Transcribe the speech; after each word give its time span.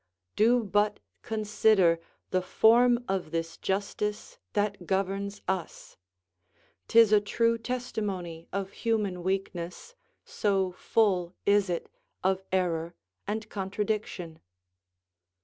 Do 0.35 0.63
but 0.63 0.99
consider 1.21 1.99
the 2.31 2.41
form 2.41 3.05
of 3.07 3.29
this 3.29 3.55
justice 3.55 4.39
that 4.53 4.87
governs 4.87 5.43
us; 5.47 5.95
'tis 6.87 7.11
a 7.13 7.21
true 7.21 7.59
testimony 7.59 8.47
of 8.51 8.71
human 8.71 9.21
weakness, 9.21 9.93
so 10.25 10.71
full 10.71 11.35
is 11.45 11.69
it 11.69 11.87
of 12.23 12.41
error 12.51 12.95
and 13.27 13.47
contradiction. 13.47 14.39